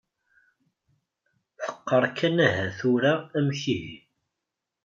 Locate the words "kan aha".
2.17-2.65